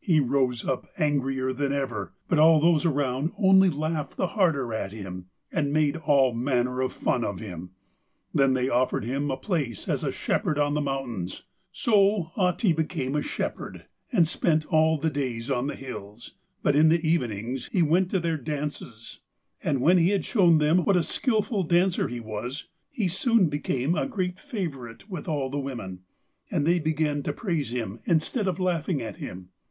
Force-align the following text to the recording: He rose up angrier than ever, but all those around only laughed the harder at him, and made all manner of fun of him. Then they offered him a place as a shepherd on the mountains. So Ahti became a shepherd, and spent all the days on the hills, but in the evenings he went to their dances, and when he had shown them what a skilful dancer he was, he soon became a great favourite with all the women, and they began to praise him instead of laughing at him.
He 0.00 0.20
rose 0.20 0.64
up 0.66 0.88
angrier 0.96 1.52
than 1.52 1.70
ever, 1.70 2.14
but 2.28 2.38
all 2.38 2.60
those 2.60 2.86
around 2.86 3.30
only 3.36 3.68
laughed 3.68 4.16
the 4.16 4.28
harder 4.28 4.72
at 4.72 4.90
him, 4.90 5.26
and 5.52 5.70
made 5.70 5.98
all 5.98 6.32
manner 6.32 6.80
of 6.80 6.94
fun 6.94 7.26
of 7.26 7.40
him. 7.40 7.72
Then 8.32 8.54
they 8.54 8.70
offered 8.70 9.04
him 9.04 9.30
a 9.30 9.36
place 9.36 9.86
as 9.86 10.02
a 10.02 10.10
shepherd 10.10 10.58
on 10.58 10.72
the 10.72 10.80
mountains. 10.80 11.42
So 11.72 12.30
Ahti 12.38 12.72
became 12.72 13.14
a 13.14 13.20
shepherd, 13.22 13.84
and 14.10 14.26
spent 14.26 14.64
all 14.72 14.96
the 14.96 15.10
days 15.10 15.50
on 15.50 15.66
the 15.66 15.76
hills, 15.76 16.32
but 16.62 16.74
in 16.74 16.88
the 16.88 17.06
evenings 17.06 17.68
he 17.70 17.82
went 17.82 18.10
to 18.12 18.18
their 18.18 18.38
dances, 18.38 19.20
and 19.62 19.82
when 19.82 19.98
he 19.98 20.08
had 20.08 20.24
shown 20.24 20.56
them 20.56 20.86
what 20.86 20.96
a 20.96 21.02
skilful 21.02 21.64
dancer 21.64 22.08
he 22.08 22.18
was, 22.18 22.68
he 22.88 23.08
soon 23.08 23.50
became 23.50 23.94
a 23.94 24.06
great 24.08 24.40
favourite 24.40 25.10
with 25.10 25.28
all 25.28 25.50
the 25.50 25.60
women, 25.60 26.00
and 26.50 26.64
they 26.66 26.78
began 26.78 27.22
to 27.24 27.32
praise 27.34 27.72
him 27.72 28.00
instead 28.06 28.48
of 28.48 28.58
laughing 28.58 29.02
at 29.02 29.16
him. 29.18 29.50